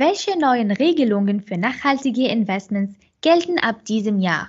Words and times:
Welche 0.00 0.38
neuen 0.38 0.70
Regelungen 0.70 1.40
für 1.40 1.58
nachhaltige 1.58 2.28
Investments 2.28 2.94
gelten 3.20 3.58
ab 3.58 3.84
diesem 3.84 4.20
Jahr? 4.20 4.48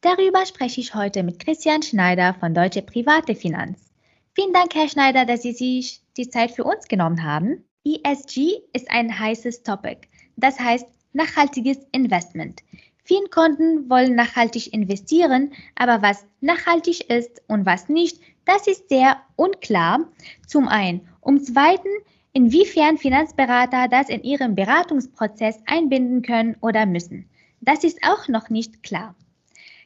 Darüber 0.00 0.46
spreche 0.46 0.80
ich 0.80 0.94
heute 0.94 1.22
mit 1.22 1.38
Christian 1.38 1.82
Schneider 1.82 2.32
von 2.40 2.54
Deutsche 2.54 2.80
Private 2.80 3.34
Finanz. 3.34 3.92
Vielen 4.32 4.54
Dank, 4.54 4.74
Herr 4.74 4.88
Schneider, 4.88 5.26
dass 5.26 5.42
Sie 5.42 5.52
sich 5.52 6.00
die 6.16 6.30
Zeit 6.30 6.52
für 6.52 6.64
uns 6.64 6.88
genommen 6.88 7.22
haben. 7.22 7.62
ESG 7.84 8.62
ist 8.72 8.90
ein 8.90 9.18
heißes 9.18 9.64
Topic, 9.64 10.08
das 10.36 10.58
heißt 10.58 10.86
nachhaltiges 11.12 11.76
Investment. 11.92 12.62
Viele 13.04 13.28
Kunden 13.28 13.90
wollen 13.90 14.14
nachhaltig 14.14 14.72
investieren, 14.72 15.52
aber 15.74 16.00
was 16.00 16.24
nachhaltig 16.40 17.10
ist 17.10 17.42
und 17.48 17.66
was 17.66 17.90
nicht, 17.90 18.18
das 18.46 18.66
ist 18.66 18.88
sehr 18.88 19.18
unklar. 19.36 20.08
Zum 20.46 20.68
einen. 20.68 21.06
Um 21.20 21.38
zweiten, 21.38 21.90
inwiefern 22.32 22.98
Finanzberater 22.98 23.88
das 23.88 24.08
in 24.08 24.22
ihrem 24.22 24.54
Beratungsprozess 24.54 25.58
einbinden 25.66 26.22
können 26.22 26.56
oder 26.60 26.86
müssen. 26.86 27.28
Das 27.60 27.84
ist 27.84 27.98
auch 28.04 28.28
noch 28.28 28.50
nicht 28.50 28.82
klar. 28.82 29.14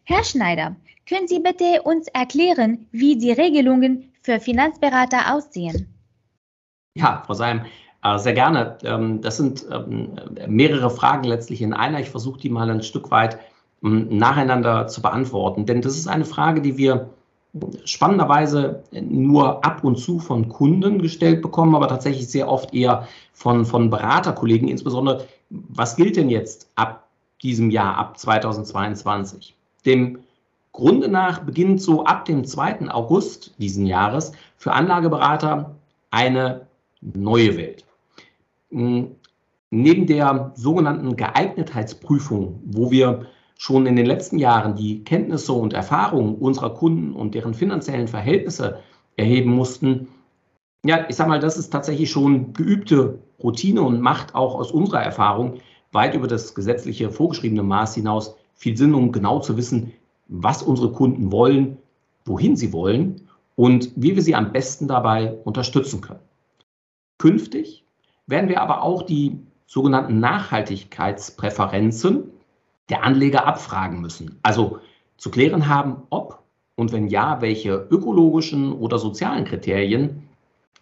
Herr 0.05 0.25
Schneider, 0.25 0.77
können 1.09 1.29
Sie 1.29 1.41
bitte 1.41 1.83
uns 1.83 2.09
erklären, 2.09 2.87
wie 2.93 3.17
die 3.17 3.33
Regelungen 3.33 4.12
für 4.23 4.41
Finanzberater 4.41 5.34
aussehen? 5.34 5.89
Ja, 6.95 7.23
Frau 7.27 7.34
Seim, 7.34 7.65
äh, 8.03 8.19
sehr 8.19 8.34
gerne. 8.34 8.79
Ähm, 8.84 9.20
das 9.20 9.37
sind 9.37 9.67
ähm, 9.70 10.19
mehrere 10.47 10.91
Fragen 10.91 11.25
letztlich 11.25 11.62
in 11.62 11.73
einer. 11.73 12.01
Ich 12.01 12.11
versuche 12.11 12.39
die 12.39 12.51
mal 12.51 12.70
ein 12.70 12.83
Stück 12.83 13.11
weit 13.11 13.39
ähm, 13.83 14.17
nacheinander 14.17 14.87
zu 14.87 15.03
beantworten, 15.03 15.67
denn 15.67 15.83
das 15.83 15.97
ist 15.97 16.06
eine 16.06 16.25
Frage, 16.25 16.61
die 16.61 16.77
wir 16.77 17.11
spannenderweise 17.85 18.83
nur 18.93 19.65
ab 19.65 19.85
und 19.85 19.97
zu 19.97 20.19
von 20.19 20.49
Kunden 20.49 21.01
gestellt 21.01 21.43
bekommen, 21.43 21.75
aber 21.75 21.89
tatsächlich 21.89 22.29
sehr 22.29 22.49
oft 22.49 22.75
eher 22.75 23.07
von, 23.33 23.65
von 23.65 23.91
Beraterkollegen, 23.91 24.69
insbesondere, 24.69 25.27
was 25.51 25.97
gilt 25.97 26.17
denn 26.17 26.31
jetzt 26.31 26.70
ab 26.75 27.09
diesem 27.43 27.70
Jahr, 27.70 27.97
ab 27.97 28.19
2022? 28.19 29.55
Dem 29.87 30.19
Grunde 30.73 31.09
nach 31.09 31.41
beginnt 31.41 31.81
so 31.81 32.05
ab 32.05 32.25
dem 32.25 32.45
2. 32.45 32.91
August 32.91 33.55
diesen 33.59 33.87
Jahres 33.87 34.33
für 34.56 34.73
Anlageberater 34.73 35.77
eine 36.11 36.67
neue 37.00 37.56
Welt. 37.56 37.84
Hm, 38.71 39.15
neben 39.71 40.06
der 40.06 40.53
sogenannten 40.56 41.15
Geeignetheitsprüfung, 41.15 42.61
wo 42.65 42.91
wir 42.91 43.27
schon 43.65 43.87
in 43.87 43.97
den 43.97 44.05
letzten 44.05 44.39
Jahren 44.39 44.77
die 44.77 45.03
Kenntnisse 45.05 45.55
und 45.55 45.73
Erfahrungen 45.73 46.34
unserer 46.34 46.75
Kunden 46.75 47.15
und 47.15 47.34
deren 47.34 47.55
finanziellen 47.55 48.09
Verhältnisse 48.09 48.81
erheben 49.17 49.55
mussten, 49.55 50.09
ja, 50.84 51.06
ich 51.09 51.17
sag 51.17 51.29
mal, 51.29 51.41
das 51.41 51.56
ist 51.56 51.71
tatsächlich 51.71 52.11
schon 52.11 52.53
geübte 52.53 53.21
Routine 53.43 53.81
und 53.81 54.03
macht 54.03 54.34
auch 54.34 54.55
aus 54.55 54.71
unserer 54.71 55.03
Erfahrung 55.03 55.61
weit 55.93 56.15
über 56.15 56.27
das 56.27 56.55
gesetzliche 56.55 57.11
vorgeschriebene 57.11 57.62
Maß 57.62 57.95
hinaus 57.95 58.37
viel 58.53 58.77
Sinn, 58.77 58.93
um 58.93 59.12
genau 59.12 59.41
zu 59.41 59.56
wissen, 59.56 59.95
was 60.28 60.62
unsere 60.62 60.93
Kunden 60.93 61.33
wollen, 61.33 61.78
wohin 62.27 62.56
sie 62.56 62.71
wollen 62.71 63.23
und 63.56 63.93
wie 63.97 64.15
wir 64.15 64.21
sie 64.21 64.34
am 64.34 64.53
besten 64.53 64.89
dabei 64.89 65.39
unterstützen 65.45 66.03
können. 66.03 66.21
Künftig 67.17 67.83
werden 68.27 68.51
wir 68.51 68.61
aber 68.61 68.83
auch 68.83 69.05
die 69.05 69.39
sogenannten 69.65 70.21
Nachhaltigkeitspräferenzen 70.21 72.25
der 72.91 73.03
Anleger 73.03 73.47
abfragen 73.47 74.01
müssen. 74.01 74.39
Also 74.43 74.79
zu 75.17 75.31
klären 75.31 75.69
haben, 75.69 76.03
ob 76.11 76.43
und 76.77 76.93
wenn 76.93 77.09
ja, 77.09 77.41
welche 77.41 77.87
ökologischen 77.91 78.73
oder 78.73 78.99
sozialen 78.99 79.45
Kriterien 79.45 80.29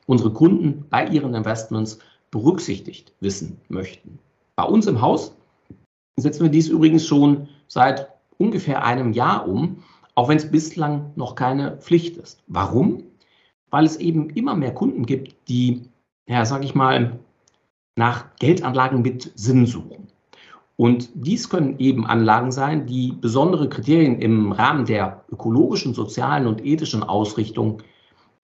unsere 0.07 0.33
Kunden 0.33 0.87
bei 0.91 1.07
ihren 1.07 1.35
Investments 1.35 1.99
berücksichtigt 2.31 3.13
wissen 3.21 3.61
möchten. 3.69 4.19
Bei 4.57 4.65
uns 4.65 4.87
im 4.87 5.01
Haus 5.01 5.37
setzen 6.17 6.43
wir 6.45 6.51
dies 6.51 6.69
übrigens 6.69 7.07
schon 7.07 7.49
seit 7.69 8.09
ungefähr 8.39 8.85
einem 8.85 9.13
Jahr 9.13 9.49
um, 9.49 9.83
auch 10.15 10.29
wenn 10.29 10.39
es 10.39 10.51
bislang 10.51 11.13
noch 11.17 11.35
keine 11.35 11.77
Pflicht 11.79 12.17
ist. 12.17 12.43
Warum? 12.47 13.05
Weil 13.71 13.85
es 13.85 13.97
eben 13.97 14.31
immer 14.31 14.55
mehr 14.55 14.75
Kunden 14.75 15.07
gibt, 15.07 15.37
die, 15.49 15.89
ja, 16.27 16.45
sag 16.45 16.65
ich 16.65 16.75
mal, 16.75 17.19
nach 17.97 18.35
Geldanlagen 18.37 19.03
mit 19.03 19.33
Sinn 19.35 19.67
suchen. 19.67 20.09
Und 20.77 21.11
dies 21.15 21.49
können 21.49 21.79
eben 21.79 22.07
Anlagen 22.07 22.51
sein, 22.51 22.87
die 22.87 23.13
besondere 23.13 23.69
Kriterien 23.69 24.19
im 24.19 24.53
Rahmen 24.53 24.87
der 24.87 25.25
ökologischen, 25.31 25.95
sozialen 25.95 26.47
und 26.47 26.65
ethischen 26.65 27.03
Ausrichtung 27.03 27.83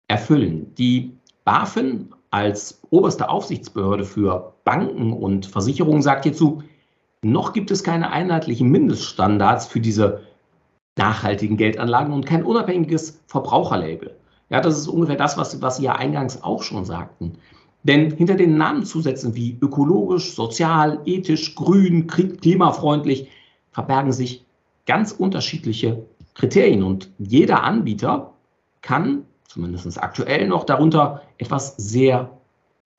erfüllen. 0.09 0.75
Die 0.77 1.17
BaFin 1.45 2.13
als 2.31 2.81
oberste 2.91 3.29
Aufsichtsbehörde 3.29 4.05
für 4.05 4.55
Banken 4.65 5.13
und 5.13 5.47
Versicherungen 5.47 6.03
sagt 6.03 6.25
hierzu, 6.25 6.63
noch 7.23 7.53
gibt 7.53 7.71
es 7.71 7.85
keine 7.85 8.11
einheitlichen 8.11 8.71
Mindeststandards 8.71 9.67
für 9.67 9.81
diese 9.81 10.23
nachhaltigen 10.97 11.57
Geldanlagen 11.57 12.13
und 12.13 12.27
kein 12.27 12.45
unabhängiges 12.45 13.21
Verbraucherlabel. 13.27 14.17
Ja, 14.51 14.61
das 14.61 14.79
ist 14.79 14.89
ungefähr 14.89 15.17
das, 15.17 15.37
was, 15.39 15.63
was 15.63 15.79
Sie 15.79 15.85
ja 15.85 15.95
eingangs 15.95 16.43
auch 16.43 16.63
schon 16.63 16.85
sagten. 16.85 17.39
Denn 17.83 18.13
hinter 18.13 18.37
den 18.37 18.57
Namenzusätzen 18.57 19.35
wie 19.35 19.59
ökologisch, 19.61 20.35
sozial, 20.35 21.01
ethisch, 21.05 21.55
grün, 21.55 22.07
klimafreundlich 22.07 23.29
verbergen 23.73 24.13
sich 24.13 24.45
ganz 24.87 25.13
unterschiedliche 25.13 26.05
Kriterien. 26.35 26.83
Und 26.83 27.11
jeder 27.19 27.65
Anbieter 27.65 28.35
kann, 28.83 29.27
zumindest 29.45 30.01
aktuell 30.01 30.47
noch, 30.47 30.65
darunter 30.65 31.23
etwas 31.39 31.77
sehr 31.77 32.39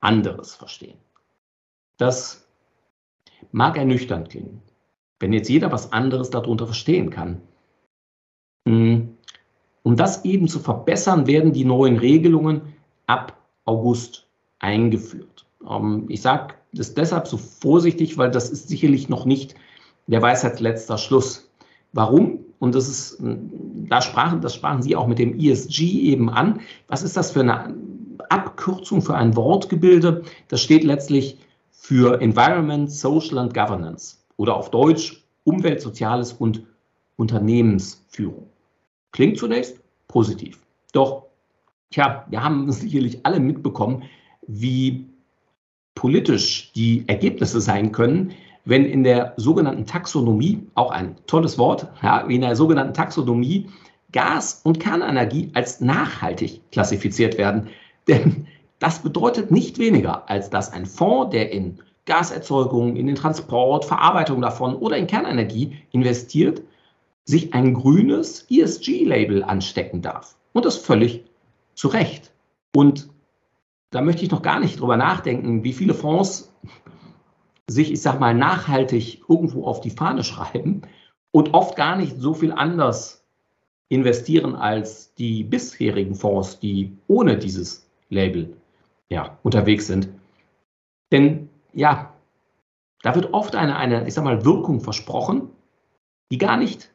anderes 0.00 0.54
verstehen. 0.54 0.98
Das 1.96 2.46
mag 3.52 3.76
ernüchternd 3.76 4.28
klingen, 4.30 4.60
wenn 5.20 5.32
jetzt 5.32 5.48
jeder 5.48 5.72
was 5.72 5.92
anderes 5.92 6.30
darunter 6.30 6.66
verstehen 6.66 7.10
kann. 7.10 7.40
Hm, 8.68 9.16
um 9.82 9.96
das 9.96 10.24
eben 10.24 10.48
zu 10.48 10.58
verbessern, 10.58 11.26
werden 11.26 11.52
die 11.52 11.64
neuen 11.64 11.98
Regelungen 11.98 12.74
ab 13.06 13.38
August 13.64 14.23
eingeführt. 14.64 15.44
Ähm, 15.68 16.06
ich 16.08 16.22
sage 16.22 16.54
das 16.72 16.94
deshalb 16.94 17.28
so 17.28 17.36
vorsichtig, 17.36 18.16
weil 18.18 18.30
das 18.30 18.50
ist 18.50 18.68
sicherlich 18.68 19.08
noch 19.08 19.26
nicht 19.26 19.54
der 20.06 20.22
Weisheitsletzter 20.22 20.98
Schluss. 20.98 21.50
Warum? 21.92 22.40
Und 22.58 22.74
das 22.74 22.88
ist, 22.88 23.18
da 23.20 24.00
sprachen, 24.00 24.40
das 24.40 24.54
sprachen 24.54 24.82
Sie 24.82 24.96
auch 24.96 25.06
mit 25.06 25.18
dem 25.18 25.38
ESG 25.38 25.82
eben 26.00 26.30
an. 26.30 26.60
Was 26.88 27.02
ist 27.02 27.16
das 27.16 27.30
für 27.30 27.40
eine 27.40 27.74
Abkürzung 28.30 29.02
für 29.02 29.14
ein 29.14 29.36
Wortgebilde? 29.36 30.22
Das 30.48 30.60
steht 30.60 30.82
letztlich 30.82 31.38
für 31.70 32.20
Environment, 32.20 32.90
Social 32.90 33.38
and 33.38 33.52
Governance 33.54 34.16
oder 34.36 34.56
auf 34.56 34.70
Deutsch 34.70 35.22
Umwelt, 35.44 35.82
Soziales 35.82 36.32
und 36.32 36.64
Unternehmensführung. 37.16 38.48
Klingt 39.12 39.38
zunächst 39.38 39.78
positiv. 40.08 40.58
Doch, 40.92 41.26
tja, 41.90 42.24
wir 42.30 42.42
haben 42.42 42.72
sicherlich 42.72 43.24
alle 43.24 43.38
mitbekommen, 43.38 44.04
wie 44.46 45.06
politisch 45.94 46.72
die 46.74 47.04
Ergebnisse 47.06 47.60
sein 47.60 47.92
können, 47.92 48.32
wenn 48.64 48.84
in 48.86 49.04
der 49.04 49.34
sogenannten 49.36 49.86
Taxonomie, 49.86 50.66
auch 50.74 50.90
ein 50.90 51.16
tolles 51.26 51.58
Wort, 51.58 51.86
ja, 52.02 52.20
in 52.20 52.40
der 52.40 52.56
sogenannten 52.56 52.94
Taxonomie 52.94 53.68
Gas- 54.12 54.60
und 54.62 54.80
Kernenergie 54.80 55.50
als 55.54 55.80
nachhaltig 55.80 56.60
klassifiziert 56.70 57.36
werden. 57.36 57.68
Denn 58.08 58.46
das 58.78 59.02
bedeutet 59.02 59.50
nicht 59.50 59.78
weniger, 59.78 60.28
als 60.28 60.50
dass 60.50 60.72
ein 60.72 60.86
Fonds, 60.86 61.30
der 61.30 61.52
in 61.52 61.78
Gaserzeugung, 62.06 62.96
in 62.96 63.06
den 63.06 63.16
Transport, 63.16 63.84
Verarbeitung 63.84 64.42
davon 64.42 64.76
oder 64.76 64.96
in 64.96 65.06
Kernenergie 65.06 65.78
investiert, 65.90 66.62
sich 67.24 67.54
ein 67.54 67.72
grünes 67.72 68.46
ESG-Label 68.50 69.42
anstecken 69.42 70.02
darf. 70.02 70.36
Und 70.52 70.66
das 70.66 70.76
völlig 70.76 71.24
zu 71.74 71.88
Recht. 71.88 72.30
Und 72.74 73.08
da 73.94 74.00
möchte 74.00 74.24
ich 74.24 74.30
noch 74.30 74.42
gar 74.42 74.58
nicht 74.58 74.80
drüber 74.80 74.96
nachdenken, 74.96 75.62
wie 75.62 75.72
viele 75.72 75.94
Fonds 75.94 76.52
sich, 77.68 77.92
ich 77.92 78.02
sag 78.02 78.18
mal, 78.18 78.34
nachhaltig 78.34 79.22
irgendwo 79.28 79.64
auf 79.64 79.80
die 79.80 79.90
Fahne 79.90 80.24
schreiben 80.24 80.82
und 81.30 81.54
oft 81.54 81.76
gar 81.76 81.96
nicht 81.96 82.16
so 82.18 82.34
viel 82.34 82.52
anders 82.52 83.24
investieren 83.88 84.56
als 84.56 85.14
die 85.14 85.44
bisherigen 85.44 86.16
Fonds, 86.16 86.58
die 86.58 86.98
ohne 87.06 87.38
dieses 87.38 87.88
Label 88.08 88.56
ja, 89.08 89.38
unterwegs 89.44 89.86
sind. 89.86 90.08
Denn 91.12 91.48
ja, 91.72 92.12
da 93.02 93.14
wird 93.14 93.32
oft 93.32 93.54
eine, 93.54 93.76
eine, 93.76 94.08
ich 94.08 94.14
sag 94.14 94.24
mal, 94.24 94.44
Wirkung 94.44 94.80
versprochen, 94.80 95.50
die 96.32 96.38
gar 96.38 96.56
nicht 96.56 96.90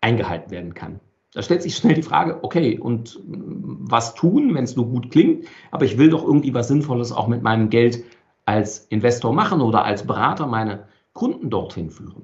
eingehalten 0.00 0.50
werden 0.50 0.74
kann. 0.74 0.98
Da 1.32 1.42
stellt 1.42 1.62
sich 1.62 1.76
schnell 1.76 1.94
die 1.94 2.02
Frage, 2.02 2.42
okay, 2.42 2.78
und 2.78 3.20
was 3.24 4.14
tun, 4.14 4.54
wenn 4.54 4.64
es 4.64 4.76
nur 4.76 4.86
gut 4.86 5.10
klingt, 5.10 5.46
aber 5.70 5.84
ich 5.84 5.96
will 5.96 6.10
doch 6.10 6.24
irgendwie 6.24 6.54
was 6.54 6.68
Sinnvolles 6.68 7.12
auch 7.12 7.28
mit 7.28 7.42
meinem 7.42 7.70
Geld 7.70 8.02
als 8.46 8.86
Investor 8.86 9.32
machen 9.32 9.60
oder 9.60 9.84
als 9.84 10.06
Berater 10.06 10.46
meine 10.46 10.88
Kunden 11.12 11.50
dorthin 11.50 11.90
führen. 11.90 12.22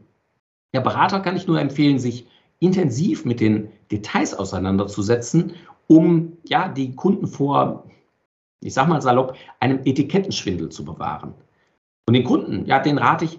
Der 0.72 0.80
Berater 0.80 1.20
kann 1.20 1.36
ich 1.36 1.46
nur 1.46 1.60
empfehlen, 1.60 1.98
sich 1.98 2.26
intensiv 2.58 3.24
mit 3.24 3.40
den 3.40 3.68
Details 3.92 4.34
auseinanderzusetzen, 4.34 5.54
um 5.86 6.38
ja 6.44 6.68
die 6.68 6.96
Kunden 6.96 7.28
vor, 7.28 7.84
ich 8.60 8.74
sag 8.74 8.88
mal 8.88 9.02
salopp, 9.02 9.36
einem 9.60 9.80
Etikettenschwindel 9.84 10.70
zu 10.70 10.84
bewahren. 10.84 11.34
Und 12.06 12.14
den 12.14 12.24
Kunden, 12.24 12.66
ja, 12.66 12.80
den 12.80 12.98
rate 12.98 13.24
ich, 13.24 13.38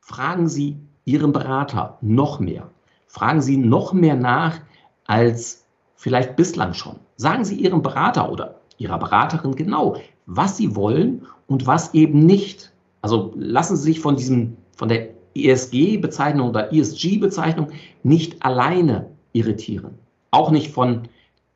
fragen 0.00 0.48
Sie 0.48 0.78
Ihren 1.04 1.32
Berater 1.32 1.98
noch 2.00 2.40
mehr. 2.40 2.70
Fragen 3.06 3.40
Sie 3.40 3.56
noch 3.56 3.92
mehr 3.92 4.16
nach 4.16 4.60
als 5.06 5.64
vielleicht 5.94 6.36
bislang 6.36 6.74
schon. 6.74 6.96
Sagen 7.16 7.44
Sie 7.44 7.56
Ihrem 7.56 7.82
Berater 7.82 8.30
oder 8.30 8.60
Ihrer 8.78 8.98
Beraterin 8.98 9.54
genau, 9.54 9.96
was 10.26 10.56
Sie 10.56 10.76
wollen 10.76 11.26
und 11.46 11.66
was 11.66 11.94
eben 11.94 12.26
nicht. 12.26 12.72
Also 13.02 13.32
lassen 13.36 13.76
Sie 13.76 13.84
sich 13.84 14.00
von 14.00 14.16
diesem, 14.16 14.56
von 14.76 14.88
der 14.88 15.08
ESG-Bezeichnung 15.34 16.50
oder 16.50 16.72
ESG-Bezeichnung 16.72 17.68
nicht 18.02 18.42
alleine 18.44 19.10
irritieren. 19.32 19.98
Auch 20.30 20.50
nicht 20.50 20.72
von 20.72 21.08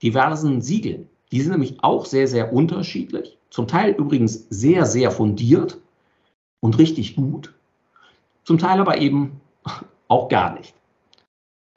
diversen 0.02 0.60
Siegeln. 0.60 1.08
Die 1.32 1.40
sind 1.40 1.52
nämlich 1.52 1.82
auch 1.82 2.06
sehr, 2.06 2.26
sehr 2.26 2.52
unterschiedlich. 2.52 3.38
Zum 3.50 3.66
Teil 3.68 3.92
übrigens 3.92 4.46
sehr, 4.50 4.86
sehr 4.86 5.10
fundiert 5.10 5.78
und 6.60 6.78
richtig 6.78 7.16
gut. 7.16 7.54
Zum 8.44 8.58
Teil 8.58 8.80
aber 8.80 8.98
eben 8.98 9.40
auch 10.08 10.28
gar 10.28 10.54
nicht. 10.54 10.74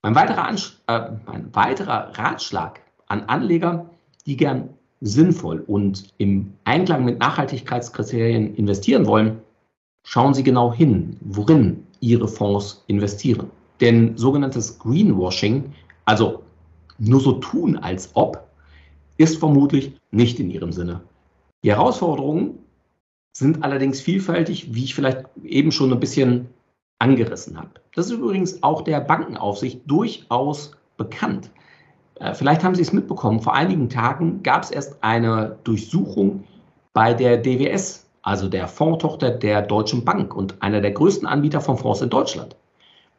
Mein 0.04 0.16
weiterer, 0.16 0.54
äh, 0.88 1.12
mein 1.26 1.56
weiterer 1.56 2.12
Ratschlag 2.18 2.82
an 3.08 3.22
Anleger, 3.22 3.90
die 4.26 4.36
gern 4.36 4.70
sinnvoll 5.00 5.64
und 5.66 6.10
im 6.18 6.54
Einklang 6.66 7.06
mit 7.06 7.20
Nachhaltigkeitskriterien 7.20 8.54
investieren 8.56 9.06
wollen, 9.06 9.40
schauen 10.04 10.34
Sie 10.34 10.44
genau 10.44 10.74
hin, 10.74 11.16
worin 11.22 11.88
Ihre 12.02 12.28
Fonds 12.28 12.84
investieren. 12.88 13.50
Denn 13.80 14.18
sogenanntes 14.18 14.78
Greenwashing, 14.78 15.74
also 16.04 16.44
nur 17.00 17.22
so 17.22 17.34
tun 17.34 17.78
als 17.78 18.12
ob, 18.14 18.46
ist 19.18 19.38
vermutlich 19.38 19.94
nicht 20.12 20.38
in 20.38 20.52
Ihrem 20.52 20.74
Sinne. 20.74 21.00
Die 21.64 21.72
Herausforderungen 21.72 22.60
sind 23.32 23.64
allerdings 23.64 24.02
vielfältig, 24.02 24.76
wie 24.76 24.84
ich 24.84 24.96
vielleicht 24.96 25.26
eben 25.44 25.72
schon 25.72 25.94
ein 25.94 26.00
bisschen 26.02 26.50
angerissen 27.04 27.58
habe. 27.58 27.70
Das 27.96 28.06
ist 28.06 28.14
übrigens 28.14 28.64
auch 28.64 28.82
der 28.82 29.02
Bankenaufsicht 29.02 29.82
durchaus 29.86 30.72
bekannt. 30.96 31.52
Äh, 32.16 32.34
vielleicht 32.34 32.64
haben 32.64 32.76
Sie 32.76 32.82
es 32.82 32.94
mitbekommen, 32.94 33.42
vor 33.42 33.54
einigen 33.54 33.90
Tagen 33.90 34.42
gab 34.42 34.64
es 34.64 34.72
erst 34.72 35.04
eine 35.04 35.58
Durchsuchung 35.66 36.46
bei 36.94 37.14
der 37.14 37.38
DWS, 37.38 38.10
also 38.22 38.48
der 38.48 38.70
Fondtochter 38.70 39.32
der 39.32 39.62
Deutschen 39.64 40.06
Bank 40.06 40.34
und 40.34 40.62
einer 40.62 40.80
der 40.80 40.92
größten 40.92 41.28
Anbieter 41.28 41.60
von 41.60 41.78
Fonds 41.78 42.02
in 42.02 42.10
Deutschland. 42.10 42.56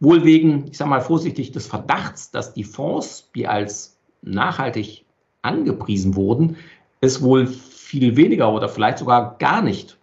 Wohl 0.00 0.24
wegen, 0.24 0.66
ich 0.70 0.78
sage 0.78 0.88
mal 0.88 1.02
vorsichtig, 1.02 1.52
des 1.52 1.66
Verdachts, 1.66 2.30
dass 2.30 2.54
die 2.54 2.64
Fonds, 2.64 3.30
die 3.34 3.46
als 3.46 3.98
nachhaltig 4.22 5.04
angepriesen 5.42 6.16
wurden, 6.16 6.56
es 7.02 7.22
wohl 7.22 7.46
viel 7.46 8.16
weniger 8.16 8.50
oder 8.50 8.70
vielleicht 8.70 8.98
sogar 8.98 9.36
gar 9.38 9.60
nicht 9.60 9.98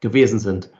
gewesen 0.00 0.40
sind. 0.40 0.70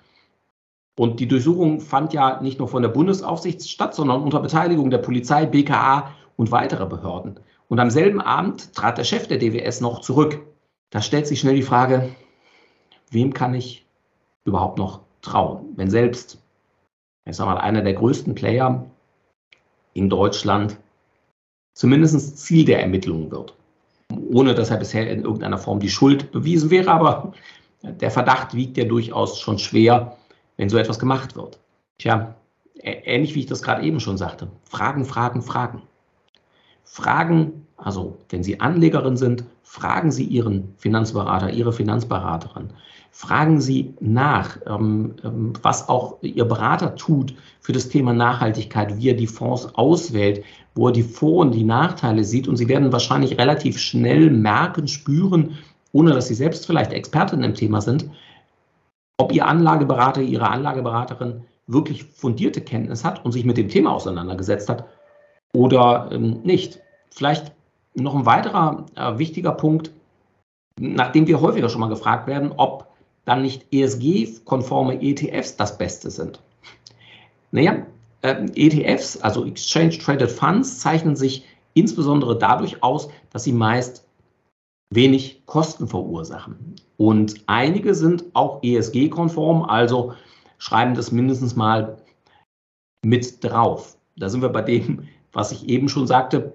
Und 0.98 1.20
die 1.20 1.28
Durchsuchung 1.28 1.80
fand 1.80 2.12
ja 2.12 2.40
nicht 2.42 2.58
nur 2.58 2.68
von 2.68 2.82
der 2.82 2.90
Bundesaufsicht 2.90 3.68
statt, 3.68 3.94
sondern 3.94 4.22
unter 4.22 4.40
Beteiligung 4.40 4.90
der 4.90 4.98
Polizei, 4.98 5.46
BKA 5.46 6.12
und 6.36 6.50
weiterer 6.50 6.86
Behörden. 6.86 7.40
Und 7.68 7.80
am 7.80 7.90
selben 7.90 8.20
Abend 8.20 8.74
trat 8.74 8.98
der 8.98 9.04
Chef 9.04 9.26
der 9.26 9.38
DWS 9.38 9.80
noch 9.80 10.00
zurück. 10.00 10.40
Da 10.90 11.00
stellt 11.00 11.26
sich 11.26 11.40
schnell 11.40 11.54
die 11.54 11.62
Frage, 11.62 12.10
wem 13.10 13.32
kann 13.32 13.54
ich 13.54 13.86
überhaupt 14.44 14.76
noch 14.76 15.00
trauen, 15.22 15.72
wenn 15.76 15.88
selbst, 15.88 16.42
ich 17.24 17.36
sag 17.36 17.46
mal, 17.46 17.56
einer 17.56 17.82
der 17.82 17.94
größten 17.94 18.34
Player 18.34 18.84
in 19.94 20.10
Deutschland 20.10 20.76
zumindest 21.74 22.38
Ziel 22.38 22.64
der 22.66 22.80
Ermittlungen 22.80 23.30
wird, 23.30 23.54
ohne 24.30 24.54
dass 24.54 24.70
er 24.70 24.76
bisher 24.76 25.10
in 25.10 25.22
irgendeiner 25.22 25.58
Form 25.58 25.80
die 25.80 25.88
Schuld 25.88 26.32
bewiesen 26.32 26.70
wäre, 26.70 26.90
aber 26.90 27.32
der 27.82 28.10
Verdacht 28.10 28.54
wiegt 28.54 28.76
ja 28.76 28.84
durchaus 28.84 29.38
schon 29.38 29.58
schwer, 29.58 30.16
wenn 30.62 30.69
so 30.69 30.79
etwas 30.79 31.00
gemacht 31.00 31.35
wird. 31.35 31.59
Tja, 31.99 32.37
ähnlich 32.76 33.35
wie 33.35 33.41
ich 33.41 33.47
das 33.47 33.62
gerade 33.62 33.82
eben 33.82 33.99
schon 33.99 34.17
sagte. 34.17 34.47
Fragen, 34.62 35.05
Fragen, 35.05 35.43
Fragen. 35.43 35.82
Fragen, 36.85 37.67
also 37.76 38.17
wenn 38.29 38.44
Sie 38.44 38.61
Anlegerin 38.61 39.17
sind, 39.17 39.43
fragen 39.64 40.12
Sie 40.12 40.23
Ihren 40.23 40.73
Finanzberater, 40.76 41.50
Ihre 41.50 41.73
Finanzberaterin. 41.73 42.70
Fragen 43.11 43.61
Sie 43.61 43.94
nach, 43.99 44.56
ähm, 44.69 45.17
ähm, 45.25 45.53
was 45.62 45.88
auch 45.88 46.23
Ihr 46.23 46.44
Berater 46.44 46.94
tut 46.94 47.35
für 47.61 47.73
das 47.73 47.88
Thema 47.88 48.12
Nachhaltigkeit, 48.12 48.97
wie 48.99 49.09
er 49.09 49.14
die 49.14 49.26
Fonds 49.26 49.75
auswählt, 49.75 50.44
wo 50.76 50.87
er 50.87 50.93
die 50.93 51.03
Vor- 51.03 51.41
und 51.41 51.56
die 51.56 51.64
Nachteile 51.64 52.23
sieht. 52.23 52.47
Und 52.47 52.56
Sie 52.56 52.69
werden 52.69 52.93
wahrscheinlich 52.93 53.37
relativ 53.37 53.81
schnell 53.81 54.31
merken, 54.31 54.87
spüren, 54.87 55.59
ohne 55.91 56.12
dass 56.12 56.29
Sie 56.29 56.35
selbst 56.35 56.67
vielleicht 56.67 56.93
Expertin 56.93 57.43
im 57.43 57.55
Thema 57.55 57.81
sind, 57.81 58.09
ob 59.22 59.32
Ihr 59.32 59.46
Anlageberater, 59.46 60.20
Ihre 60.20 60.48
Anlageberaterin 60.48 61.44
wirklich 61.66 62.04
fundierte 62.04 62.60
Kenntnis 62.60 63.04
hat 63.04 63.24
und 63.24 63.32
sich 63.32 63.44
mit 63.44 63.56
dem 63.56 63.69
Thema 63.69 63.92
auseinandergesetzt 63.92 64.69
hat 64.69 64.84
oder 65.54 66.10
ähm, 66.12 66.40
nicht. 66.42 66.80
Vielleicht 67.10 67.52
noch 67.94 68.14
ein 68.14 68.26
weiterer 68.26 68.86
äh, 68.96 69.19
wichtiger 69.19 69.52
Punkt, 69.52 69.92
nachdem 70.80 71.26
wir 71.26 71.40
häufiger 71.40 71.69
schon 71.69 71.80
mal 71.80 71.88
gefragt 71.88 72.26
werden, 72.26 72.52
ob 72.56 72.88
dann 73.24 73.42
nicht 73.42 73.66
ESG-konforme 73.72 75.00
ETFs 75.00 75.56
das 75.56 75.78
Beste 75.78 76.10
sind. 76.10 76.40
Naja, 77.52 77.86
äh, 78.22 78.46
ETFs, 78.56 79.18
also 79.20 79.44
Exchange 79.44 79.98
Traded 79.98 80.32
Funds, 80.32 80.80
zeichnen 80.80 81.14
sich 81.14 81.44
insbesondere 81.75 82.36
dadurch 82.36 82.82
aus, 82.82 83.08
dass 83.30 83.44
sie 83.44 83.52
meist 83.52 84.04
wenig 84.94 85.42
Kosten 85.46 85.88
verursachen. 85.88 86.76
Und 86.96 87.42
einige 87.46 87.94
sind 87.94 88.24
auch 88.34 88.62
ESG-konform, 88.62 89.62
also 89.64 90.14
schreiben 90.58 90.94
das 90.94 91.10
mindestens 91.10 91.56
mal 91.56 91.96
mit 93.04 93.42
drauf. 93.42 93.96
Da 94.16 94.28
sind 94.28 94.42
wir 94.42 94.50
bei 94.50 94.62
dem, 94.62 95.08
was 95.32 95.52
ich 95.52 95.68
eben 95.68 95.88
schon 95.88 96.06
sagte. 96.06 96.52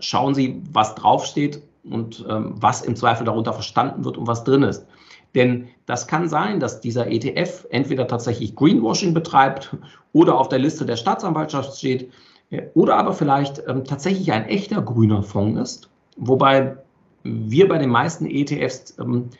Schauen 0.00 0.34
Sie, 0.34 0.62
was 0.72 0.94
draufsteht 0.96 1.62
und 1.88 2.24
ähm, 2.28 2.54
was 2.56 2.82
im 2.82 2.96
Zweifel 2.96 3.24
darunter 3.24 3.52
verstanden 3.52 4.04
wird 4.04 4.16
und 4.16 4.26
was 4.26 4.44
drin 4.44 4.62
ist. 4.62 4.86
Denn 5.34 5.68
das 5.86 6.06
kann 6.06 6.28
sein, 6.28 6.60
dass 6.60 6.80
dieser 6.80 7.08
ETF 7.08 7.66
entweder 7.70 8.06
tatsächlich 8.06 8.54
Greenwashing 8.54 9.14
betreibt 9.14 9.76
oder 10.12 10.38
auf 10.38 10.48
der 10.48 10.58
Liste 10.58 10.86
der 10.86 10.96
Staatsanwaltschaft 10.96 11.76
steht 11.76 12.10
äh, 12.50 12.62
oder 12.74 12.96
aber 12.96 13.12
vielleicht 13.12 13.62
ähm, 13.66 13.84
tatsächlich 13.84 14.32
ein 14.32 14.46
echter 14.46 14.82
grüner 14.82 15.22
Fonds 15.22 15.60
ist. 15.60 15.90
Wobei 16.16 16.76
wir 17.24 17.68
bei 17.68 17.78
den 17.78 17.90
meisten 17.90 18.26
ETFs 18.26 18.96
ähm, 18.98 19.30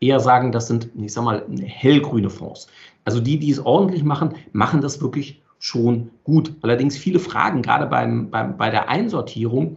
eher 0.00 0.20
sagen, 0.20 0.52
das 0.52 0.66
sind, 0.66 0.90
ich 0.96 1.12
sag 1.12 1.24
mal, 1.24 1.46
hellgrüne 1.64 2.28
Fonds. 2.28 2.66
Also 3.04 3.20
die, 3.20 3.38
die 3.38 3.50
es 3.50 3.64
ordentlich 3.64 4.04
machen, 4.04 4.34
machen 4.52 4.80
das 4.80 5.00
wirklich 5.00 5.40
schon 5.58 6.10
gut. 6.24 6.52
Allerdings 6.62 6.98
viele 6.98 7.20
Fragen, 7.20 7.62
gerade 7.62 7.86
beim, 7.86 8.30
beim, 8.30 8.56
bei 8.56 8.70
der 8.70 8.88
Einsortierung, 8.88 9.76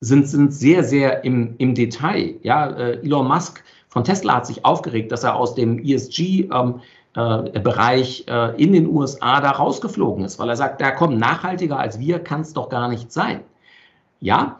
sind, 0.00 0.28
sind 0.28 0.54
sehr, 0.54 0.84
sehr 0.84 1.24
im, 1.24 1.56
im 1.58 1.74
Detail. 1.74 2.36
Ja, 2.42 2.70
äh, 2.70 3.00
Elon 3.02 3.28
Musk 3.28 3.62
von 3.88 4.04
Tesla 4.04 4.36
hat 4.36 4.46
sich 4.46 4.64
aufgeregt, 4.64 5.12
dass 5.12 5.24
er 5.24 5.34
aus 5.34 5.56
dem 5.56 5.84
ESG-Bereich 5.84 8.24
ähm, 8.26 8.34
äh, 8.34 8.50
äh, 8.50 8.62
in 8.62 8.72
den 8.72 8.86
USA 8.86 9.40
da 9.40 9.50
rausgeflogen 9.50 10.24
ist, 10.24 10.38
weil 10.38 10.48
er 10.48 10.56
sagt, 10.56 10.80
da 10.80 10.92
komm, 10.92 11.18
nachhaltiger 11.18 11.78
als 11.78 11.98
wir 11.98 12.20
kann 12.20 12.42
es 12.42 12.54
doch 12.54 12.68
gar 12.68 12.88
nicht 12.88 13.10
sein. 13.12 13.40
Ja, 14.20 14.58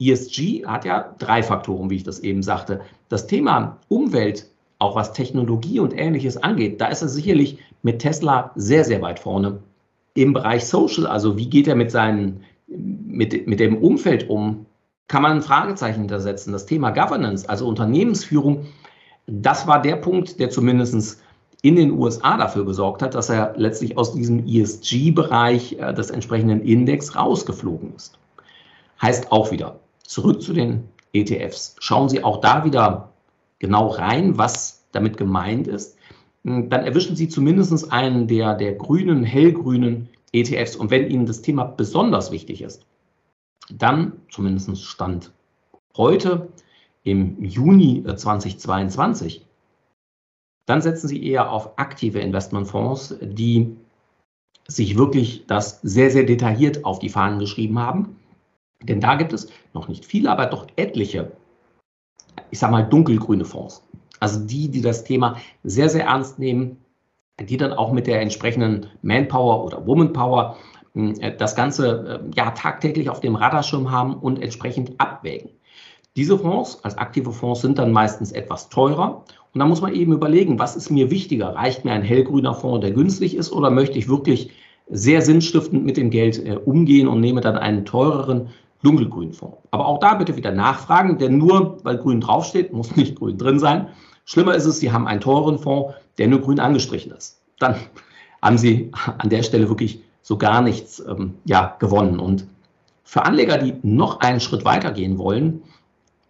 ESG 0.00 0.64
hat 0.66 0.84
ja 0.84 1.14
drei 1.18 1.42
Faktoren, 1.42 1.90
wie 1.90 1.96
ich 1.96 2.04
das 2.04 2.20
eben 2.20 2.42
sagte. 2.42 2.80
Das 3.08 3.26
Thema 3.26 3.78
Umwelt, 3.88 4.50
auch 4.78 4.96
was 4.96 5.12
Technologie 5.12 5.78
und 5.78 5.96
ähnliches 5.96 6.38
angeht, 6.38 6.80
da 6.80 6.86
ist 6.86 7.02
er 7.02 7.08
sicherlich 7.08 7.58
mit 7.82 8.00
Tesla 8.00 8.50
sehr, 8.54 8.84
sehr 8.84 9.02
weit 9.02 9.20
vorne. 9.20 9.58
Im 10.14 10.32
Bereich 10.32 10.66
Social, 10.66 11.06
also 11.06 11.36
wie 11.36 11.48
geht 11.48 11.68
er 11.68 11.76
mit, 11.76 11.90
seinen, 11.90 12.42
mit, 12.66 13.46
mit 13.46 13.60
dem 13.60 13.76
Umfeld 13.76 14.28
um, 14.28 14.66
kann 15.06 15.22
man 15.22 15.32
ein 15.32 15.42
Fragezeichen 15.42 16.00
hintersetzen. 16.00 16.52
Das 16.52 16.66
Thema 16.66 16.90
Governance, 16.90 17.48
also 17.48 17.66
Unternehmensführung, 17.68 18.66
das 19.26 19.66
war 19.66 19.82
der 19.82 19.96
Punkt, 19.96 20.40
der 20.40 20.50
zumindest 20.50 21.20
in 21.62 21.76
den 21.76 21.90
USA 21.90 22.38
dafür 22.38 22.64
gesorgt 22.64 23.02
hat, 23.02 23.14
dass 23.14 23.28
er 23.28 23.52
letztlich 23.56 23.98
aus 23.98 24.14
diesem 24.14 24.46
ESG-Bereich 24.46 25.78
äh, 25.78 25.92
des 25.92 26.10
entsprechenden 26.10 26.62
Index 26.62 27.16
rausgeflogen 27.16 27.94
ist. 27.94 28.18
Heißt 29.02 29.30
auch 29.30 29.50
wieder, 29.50 29.78
Zurück 30.10 30.42
zu 30.42 30.52
den 30.52 30.88
ETFs. 31.12 31.76
Schauen 31.78 32.08
Sie 32.08 32.24
auch 32.24 32.40
da 32.40 32.64
wieder 32.64 33.12
genau 33.60 33.86
rein, 33.86 34.36
was 34.36 34.88
damit 34.90 35.16
gemeint 35.16 35.68
ist. 35.68 35.96
Hm, 36.42 36.68
dann 36.68 36.84
erwischen 36.84 37.14
Sie 37.14 37.28
zumindest 37.28 37.92
einen 37.92 38.26
der, 38.26 38.56
der 38.56 38.74
grünen, 38.74 39.22
hellgrünen 39.22 40.08
ETFs. 40.32 40.74
Und 40.74 40.90
wenn 40.90 41.08
Ihnen 41.08 41.26
das 41.26 41.42
Thema 41.42 41.62
besonders 41.62 42.32
wichtig 42.32 42.60
ist, 42.60 42.84
dann 43.72 44.14
zumindest 44.28 44.82
Stand 44.82 45.30
heute 45.96 46.48
im 47.04 47.40
Juni 47.44 48.02
2022, 48.04 49.46
dann 50.66 50.82
setzen 50.82 51.06
Sie 51.06 51.24
eher 51.24 51.52
auf 51.52 51.78
aktive 51.78 52.18
Investmentfonds, 52.18 53.14
die 53.22 53.76
sich 54.66 54.98
wirklich 54.98 55.44
das 55.46 55.80
sehr, 55.82 56.10
sehr 56.10 56.24
detailliert 56.24 56.84
auf 56.84 56.98
die 56.98 57.10
Fahnen 57.10 57.38
geschrieben 57.38 57.78
haben 57.78 58.16
denn 58.82 59.00
da 59.00 59.14
gibt 59.16 59.32
es 59.32 59.48
noch 59.74 59.88
nicht 59.88 60.04
viele, 60.04 60.30
aber 60.30 60.46
doch 60.46 60.66
etliche, 60.76 61.32
ich 62.50 62.58
sage 62.58 62.72
mal, 62.72 62.82
dunkelgrüne 62.82 63.44
Fonds. 63.44 63.86
Also 64.20 64.40
die, 64.40 64.70
die 64.70 64.82
das 64.82 65.04
Thema 65.04 65.36
sehr, 65.64 65.88
sehr 65.88 66.04
ernst 66.04 66.38
nehmen, 66.38 66.78
die 67.40 67.56
dann 67.56 67.72
auch 67.72 67.92
mit 67.92 68.06
der 68.06 68.20
entsprechenden 68.20 68.86
Manpower 69.02 69.64
oder 69.64 69.86
Womanpower 69.86 70.56
äh, 70.94 71.36
das 71.36 71.54
Ganze 71.56 72.20
äh, 72.22 72.36
ja 72.36 72.50
tagtäglich 72.50 73.08
auf 73.08 73.20
dem 73.20 73.34
Radarschirm 73.34 73.90
haben 73.90 74.14
und 74.14 74.42
entsprechend 74.42 75.00
abwägen. 75.00 75.50
Diese 76.16 76.38
Fonds 76.38 76.82
als 76.82 76.98
aktive 76.98 77.32
Fonds 77.32 77.60
sind 77.60 77.78
dann 77.78 77.92
meistens 77.92 78.32
etwas 78.32 78.68
teurer 78.68 79.24
und 79.52 79.58
da 79.58 79.66
muss 79.66 79.80
man 79.80 79.94
eben 79.94 80.12
überlegen, 80.12 80.58
was 80.58 80.76
ist 80.76 80.90
mir 80.90 81.10
wichtiger? 81.10 81.54
Reicht 81.54 81.84
mir 81.84 81.92
ein 81.92 82.02
hellgrüner 82.02 82.54
Fonds, 82.54 82.80
der 82.80 82.92
günstig 82.92 83.36
ist 83.36 83.52
oder 83.52 83.70
möchte 83.70 83.98
ich 83.98 84.08
wirklich 84.08 84.50
sehr 84.88 85.22
sinnstiftend 85.22 85.84
mit 85.84 85.96
dem 85.96 86.10
Geld 86.10 86.44
äh, 86.44 86.56
umgehen 86.56 87.08
und 87.08 87.20
nehme 87.20 87.40
dann 87.40 87.56
einen 87.56 87.84
teureren 87.84 88.48
dunkelgrünen 88.82 89.32
Fonds? 89.32 89.58
Aber 89.70 89.86
auch 89.86 89.98
da 89.98 90.14
bitte 90.14 90.36
wieder 90.36 90.52
nachfragen, 90.52 91.18
denn 91.18 91.38
nur 91.38 91.78
weil 91.84 91.98
grün 91.98 92.20
draufsteht, 92.20 92.72
muss 92.72 92.96
nicht 92.96 93.16
grün 93.16 93.38
drin 93.38 93.58
sein. 93.58 93.88
Schlimmer 94.24 94.54
ist 94.54 94.66
es, 94.66 94.80
Sie 94.80 94.92
haben 94.92 95.06
einen 95.06 95.20
teuren 95.20 95.58
Fonds, 95.58 95.94
der 96.18 96.28
nur 96.28 96.40
grün 96.40 96.60
angestrichen 96.60 97.12
ist. 97.12 97.40
Dann 97.58 97.76
haben 98.42 98.58
Sie 98.58 98.90
an 99.18 99.28
der 99.28 99.42
Stelle 99.42 99.68
wirklich 99.68 100.02
so 100.22 100.36
gar 100.36 100.62
nichts 100.62 101.00
ähm, 101.00 101.34
ja, 101.44 101.76
gewonnen. 101.78 102.20
Und 102.20 102.46
für 103.04 103.24
Anleger, 103.24 103.58
die 103.58 103.74
noch 103.82 104.20
einen 104.20 104.40
Schritt 104.40 104.64
weiter 104.64 104.92
gehen 104.92 105.18
wollen, 105.18 105.62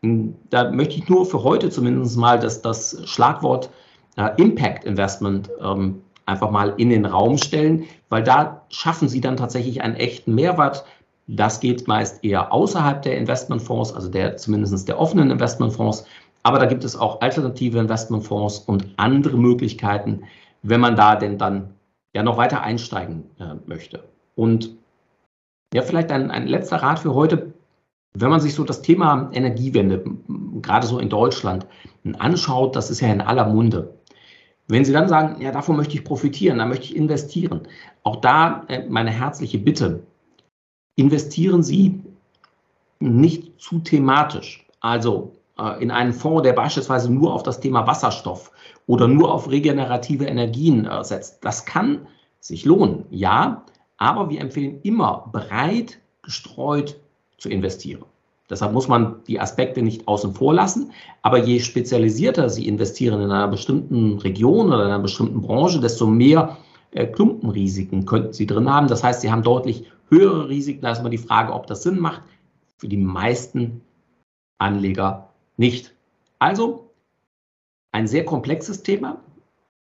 hm, 0.02 0.35
da 0.49 0.71
möchte 0.71 0.97
ich 0.97 1.09
nur 1.09 1.26
für 1.26 1.42
heute 1.42 1.71
zumindest 1.71 2.16
mal 2.16 2.38
das, 2.38 2.62
das 2.62 3.02
Schlagwort 3.04 3.71
äh, 4.16 4.30
Impact 4.37 4.85
Investment 4.85 5.50
ähm, 5.61 6.02
einfach 6.26 6.50
mal 6.50 6.75
in 6.76 6.90
den 6.90 7.04
Raum 7.04 7.37
stellen, 7.38 7.85
weil 8.09 8.23
da 8.23 8.62
schaffen 8.71 9.09
Sie 9.09 9.21
dann 9.21 9.37
tatsächlich 9.37 9.83
einen 9.83 9.97
echten 9.97 10.35
Mehrwert. 10.35 10.85
Das 11.32 11.60
geht 11.60 11.87
meist 11.87 12.25
eher 12.25 12.52
außerhalb 12.52 13.02
der 13.02 13.16
Investmentfonds, 13.16 13.94
also 13.94 14.08
der 14.08 14.37
zumindest 14.37 14.88
der 14.88 14.99
offenen 14.99 15.30
Investmentfonds. 15.30 16.04
Aber 16.42 16.58
da 16.58 16.66
gibt 16.66 16.82
es 16.82 16.96
auch 16.96 17.20
alternative 17.20 17.78
Investmentfonds 17.78 18.58
und 18.60 18.88
andere 18.96 19.37
Möglichkeiten, 19.37 20.25
wenn 20.62 20.80
man 20.80 20.96
da 20.96 21.14
denn 21.14 21.38
dann 21.38 21.75
ja 22.14 22.25
noch 22.25 22.37
weiter 22.37 22.62
einsteigen 22.62 23.30
äh, 23.38 23.54
möchte. 23.66 24.02
Und 24.34 24.70
ja, 25.72 25.82
vielleicht 25.82 26.10
ein, 26.10 26.32
ein 26.32 26.49
letzter 26.49 26.78
Rat 26.78 26.99
für 26.99 27.14
heute. 27.14 27.52
Wenn 28.12 28.30
man 28.30 28.40
sich 28.40 28.54
so 28.54 28.64
das 28.64 28.82
Thema 28.82 29.30
Energiewende, 29.32 30.02
gerade 30.60 30.88
so 30.88 30.99
in 30.99 31.08
Deutschland, 31.08 31.64
anschaut, 32.18 32.75
das 32.75 32.90
ist 32.90 33.00
ja 33.00 33.12
in 33.12 33.20
aller 33.20 33.46
Munde. 33.46 33.94
Wenn 34.66 34.84
Sie 34.84 34.92
dann 34.92 35.08
sagen, 35.08 35.40
ja, 35.40 35.52
davon 35.52 35.76
möchte 35.76 35.94
ich 35.94 36.02
profitieren, 36.02 36.58
da 36.58 36.66
möchte 36.66 36.87
ich 36.87 36.96
investieren, 36.96 37.68
auch 38.02 38.16
da 38.16 38.64
äh, 38.66 38.88
meine 38.88 39.10
herzliche 39.10 39.58
Bitte, 39.58 40.02
investieren 41.00 41.62
Sie 41.62 42.00
nicht 43.00 43.61
zu 43.61 43.78
thematisch. 43.78 44.66
Also 44.80 45.33
äh, 45.59 45.83
in 45.83 45.90
einen 45.90 46.12
Fonds, 46.12 46.42
der 46.42 46.52
beispielsweise 46.52 47.12
nur 47.12 47.33
auf 47.33 47.42
das 47.42 47.61
Thema 47.61 47.87
Wasserstoff 47.87 48.52
oder 48.87 49.09
nur 49.09 49.33
auf 49.33 49.50
regenerative 49.50 50.26
Energien 50.26 50.87
äh, 50.87 51.02
setzt. 51.02 51.45
Das 51.45 51.64
kann 51.64 52.07
sich 52.40 52.64
lohnen, 52.64 53.04
ja, 53.11 53.64
aber 53.97 54.30
wir 54.30 54.40
empfehlen 54.40 54.80
immer 54.83 55.28
breit 55.33 55.99
gestreut 56.23 56.97
zu 57.38 57.49
investieren. 57.49 58.04
Deshalb 58.49 58.73
muss 58.73 58.88
man 58.88 59.16
die 59.28 59.38
Aspekte 59.38 59.80
nicht 59.80 60.09
außen 60.09 60.35
vor 60.35 60.52
lassen. 60.52 60.90
Aber 61.23 61.38
je 61.38 61.61
spezialisierter 61.61 62.50
Sie 62.50 62.66
investieren 62.66 63.23
in 63.23 63.30
einer 63.30 63.47
bestimmten 63.49 64.19
Region 64.19 64.66
oder 64.66 64.85
in 64.87 64.90
einer 64.90 64.99
bestimmten 64.99 65.40
Branche, 65.40 65.80
desto 65.80 66.07
mehr 66.07 66.57
äh, 66.90 67.07
Klumpenrisiken 67.07 68.07
könnten 68.07 68.33
Sie 68.33 68.47
drin 68.47 68.69
haben. 68.69 68.88
Das 68.88 69.04
heißt, 69.04 69.21
Sie 69.21 69.30
haben 69.30 69.45
deutlich 69.45 69.85
höhere 70.11 70.49
Risiken. 70.49 70.83
Da 70.83 70.93
ist 70.93 70.99
immer 70.99 71.11
die 71.11 71.19
Frage, 71.19 71.52
ob 71.52 71.67
das 71.67 71.83
Sinn 71.83 71.99
macht. 71.99 72.23
Für 72.76 72.88
die 72.88 72.97
meisten 72.97 73.81
Anleger 74.59 75.31
nicht. 75.57 75.95
Also 76.38 76.90
ein 77.93 78.07
sehr 78.07 78.25
komplexes 78.25 78.83
Thema, 78.83 79.23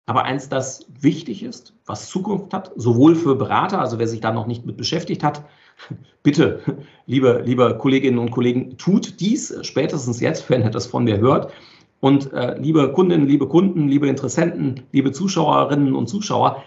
aber 0.06 0.24
eins, 0.24 0.48
das 0.48 0.86
wichtig 1.00 1.42
ist, 1.42 1.74
was 1.84 2.08
Zukunft 2.08 2.54
hat, 2.54 2.72
sowohl 2.76 3.14
für 3.14 3.34
Berater, 3.34 3.80
also 3.80 3.98
wer 3.98 4.08
sich 4.08 4.20
da 4.20 4.32
noch 4.32 4.46
nicht 4.46 4.64
mit 4.64 4.76
beschäftigt 4.76 5.22
hat, 5.22 5.44
bitte, 6.22 6.62
liebe, 7.06 7.42
liebe 7.44 7.76
Kolleginnen 7.76 8.18
und 8.18 8.30
Kollegen, 8.30 8.78
tut 8.78 9.20
dies 9.20 9.54
spätestens 9.62 10.20
jetzt, 10.20 10.48
wenn 10.48 10.62
ihr 10.62 10.70
das 10.70 10.86
von 10.86 11.04
mir 11.04 11.18
hört. 11.18 11.52
Und 12.00 12.32
äh, 12.32 12.56
liebe 12.58 12.92
Kundinnen, 12.92 13.26
liebe 13.26 13.48
Kunden, 13.48 13.88
liebe 13.88 14.08
Interessenten, 14.08 14.84
liebe 14.92 15.12
Zuschauerinnen 15.12 15.94
und 15.94 16.08
Zuschauer, 16.08 16.64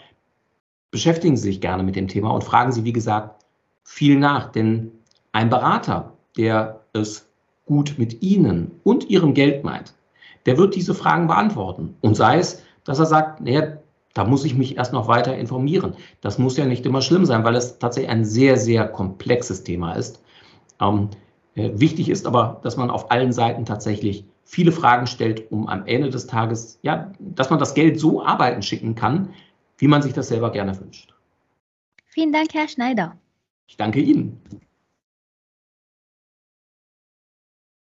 beschäftigen 0.91 1.37
Sie 1.37 1.43
sich 1.43 1.61
gerne 1.61 1.83
mit 1.83 1.95
dem 1.95 2.07
Thema 2.07 2.31
und 2.31 2.43
fragen 2.43 2.71
Sie, 2.71 2.83
wie 2.83 2.93
gesagt, 2.93 3.40
viel 3.83 4.17
nach. 4.17 4.51
Denn 4.51 4.91
ein 5.31 5.49
Berater, 5.49 6.13
der 6.37 6.81
es 6.93 7.29
gut 7.65 7.95
mit 7.97 8.21
Ihnen 8.21 8.71
und 8.83 9.09
Ihrem 9.09 9.33
Geld 9.33 9.63
meint, 9.63 9.93
der 10.45 10.57
wird 10.57 10.75
diese 10.75 10.93
Fragen 10.93 11.27
beantworten. 11.27 11.95
Und 12.01 12.15
sei 12.15 12.39
es, 12.39 12.63
dass 12.83 12.99
er 12.99 13.05
sagt, 13.05 13.41
naja, 13.41 13.77
da 14.13 14.25
muss 14.25 14.43
ich 14.43 14.55
mich 14.55 14.77
erst 14.77 14.93
noch 14.93 15.07
weiter 15.07 15.37
informieren. 15.37 15.95
Das 16.19 16.37
muss 16.37 16.57
ja 16.57 16.65
nicht 16.65 16.85
immer 16.85 17.01
schlimm 17.01 17.25
sein, 17.25 17.43
weil 17.43 17.55
es 17.55 17.79
tatsächlich 17.79 18.11
ein 18.11 18.25
sehr, 18.25 18.57
sehr 18.57 18.87
komplexes 18.87 19.63
Thema 19.63 19.93
ist. 19.93 20.21
Ähm, 20.81 21.09
äh, 21.55 21.71
wichtig 21.73 22.09
ist 22.09 22.25
aber, 22.25 22.59
dass 22.63 22.77
man 22.77 22.89
auf 22.89 23.11
allen 23.11 23.31
Seiten 23.31 23.65
tatsächlich 23.65 24.25
viele 24.43 24.71
Fragen 24.71 25.07
stellt, 25.07 25.49
um 25.51 25.67
am 25.67 25.85
Ende 25.85 26.09
des 26.09 26.27
Tages, 26.27 26.79
ja, 26.81 27.11
dass 27.19 27.49
man 27.49 27.59
das 27.59 27.73
Geld 27.73 27.99
so 27.99 28.23
arbeiten 28.23 28.61
schicken 28.61 28.95
kann, 28.95 29.33
wie 29.77 29.87
man 29.87 30.01
sich 30.01 30.13
das 30.13 30.27
selber 30.27 30.51
gerne 30.51 30.77
wünscht. 30.79 31.13
Vielen 32.07 32.33
Dank, 32.33 32.53
Herr 32.53 32.67
Schneider. 32.67 33.15
Ich 33.71 33.77
danke 33.77 34.01
Ihnen. 34.01 34.41